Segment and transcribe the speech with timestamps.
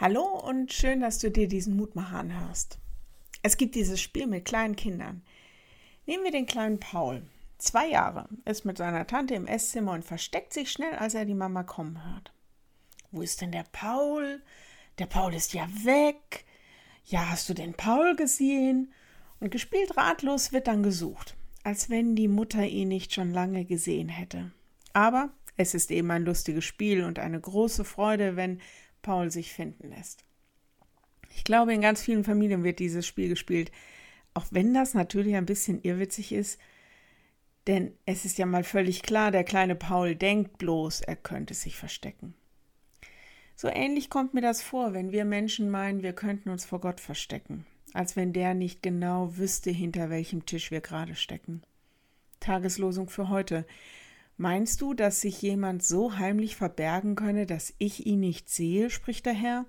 [0.00, 2.78] Hallo und schön, dass du dir diesen Mutmacher anhörst.
[3.42, 5.22] Es gibt dieses Spiel mit kleinen Kindern.
[6.06, 7.26] Nehmen wir den kleinen Paul.
[7.58, 11.34] Zwei Jahre, ist mit seiner Tante im Esszimmer und versteckt sich schnell, als er die
[11.34, 12.32] Mama kommen hört.
[13.10, 14.40] Wo ist denn der Paul?
[15.00, 16.44] Der Paul ist ja weg.
[17.04, 18.92] Ja, hast du den Paul gesehen?
[19.40, 24.10] Und gespielt ratlos wird dann gesucht, als wenn die Mutter ihn nicht schon lange gesehen
[24.10, 24.52] hätte.
[24.92, 28.60] Aber es ist eben ein lustiges Spiel und eine große Freude, wenn
[29.02, 30.24] Paul sich finden lässt.
[31.34, 33.70] Ich glaube, in ganz vielen Familien wird dieses Spiel gespielt,
[34.34, 36.60] auch wenn das natürlich ein bisschen irrwitzig ist,
[37.66, 41.76] denn es ist ja mal völlig klar, der kleine Paul denkt bloß, er könnte sich
[41.76, 42.34] verstecken.
[43.56, 47.00] So ähnlich kommt mir das vor, wenn wir Menschen meinen, wir könnten uns vor Gott
[47.00, 51.62] verstecken, als wenn der nicht genau wüsste, hinter welchem Tisch wir gerade stecken.
[52.40, 53.66] Tageslosung für heute.
[54.40, 59.26] Meinst du, dass sich jemand so heimlich verbergen könne, dass ich ihn nicht sehe, spricht
[59.26, 59.66] der Herr?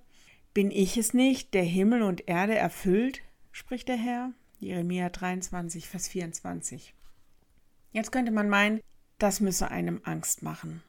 [0.54, 4.31] Bin ich es nicht, der Himmel und Erde erfüllt, spricht der Herr?
[4.59, 6.94] Jeremia 23, Vers 24.
[7.94, 8.80] Jetzt könnte man meinen,
[9.17, 10.84] das müsse einem Angst machen.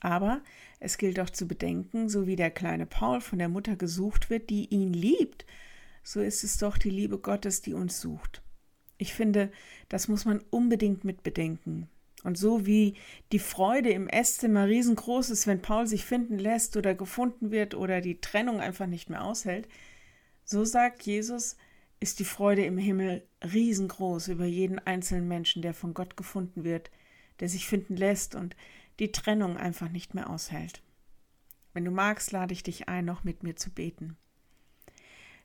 [0.00, 0.42] Aber
[0.78, 4.50] es gilt doch zu bedenken, so wie der kleine Paul von der Mutter gesucht wird,
[4.50, 5.46] die ihn liebt,
[6.02, 8.42] so ist es doch die Liebe Gottes, die uns sucht.
[8.98, 9.50] Ich finde,
[9.88, 11.88] das muss man unbedingt mit bedenken.
[12.24, 12.94] Und so wie
[13.32, 18.00] die Freude im Esszimmer riesengroß ist, wenn Paul sich finden lässt oder gefunden wird oder
[18.00, 19.68] die Trennung einfach nicht mehr aushält,
[20.44, 21.56] so sagt Jesus,
[22.00, 26.90] ist die Freude im Himmel riesengroß über jeden einzelnen Menschen, der von Gott gefunden wird,
[27.40, 28.56] der sich finden lässt und
[28.98, 30.82] die Trennung einfach nicht mehr aushält.
[31.72, 34.16] Wenn du magst, lade ich dich ein, noch mit mir zu beten.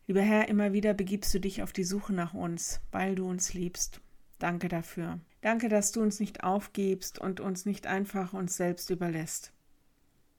[0.08, 3.54] Lieber Herr, immer wieder begibst du dich auf die Suche nach uns, weil du uns
[3.54, 4.02] liebst.
[4.40, 5.20] Danke dafür.
[5.42, 9.52] Danke, dass du uns nicht aufgibst und uns nicht einfach uns selbst überlässt.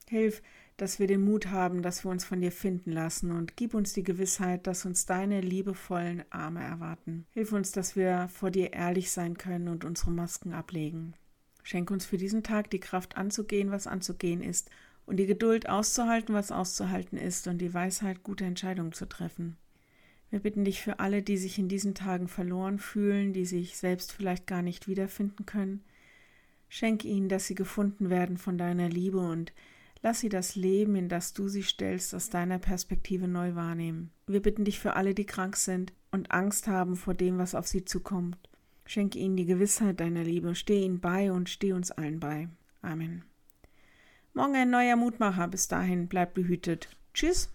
[0.09, 0.43] Hilf,
[0.77, 3.93] dass wir den Mut haben, dass wir uns von dir finden lassen und gib uns
[3.93, 7.27] die Gewissheit, dass uns deine liebevollen Arme erwarten.
[7.31, 11.15] Hilf uns, dass wir vor dir ehrlich sein können und unsere Masken ablegen.
[11.63, 14.71] Schenk uns für diesen Tag die Kraft anzugehen, was anzugehen ist,
[15.07, 19.57] und die Geduld auszuhalten, was auszuhalten ist, und die Weisheit, gute Entscheidungen zu treffen.
[20.35, 24.11] Wir bitten dich für alle, die sich in diesen Tagen verloren fühlen, die sich selbst
[24.11, 25.85] vielleicht gar nicht wiederfinden können.
[26.69, 29.53] Schenk ihnen, dass sie gefunden werden von deiner Liebe und
[30.03, 34.11] lass sie das Leben, in das du sie stellst, aus deiner Perspektive neu wahrnehmen.
[34.27, 37.69] Wir bitten dich für alle, die krank sind und Angst haben vor dem, was auf
[37.69, 38.37] sie zukommt.
[38.87, 42.49] Schenke ihnen die Gewissheit deiner Liebe, steh ihnen bei und steh uns allen bei.
[42.83, 43.23] Amen.
[44.33, 45.47] Morgen ein neuer Mutmacher.
[45.47, 46.89] Bis dahin, bleib behütet.
[47.15, 47.54] Tschüss.